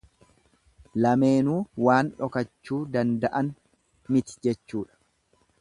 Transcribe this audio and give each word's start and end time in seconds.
Lameenuu 1.05 1.59
waan 1.89 2.11
dhokachuu 2.23 2.81
danda'an 2.97 3.55
miti 4.17 4.39
jechuudha. 4.49 5.03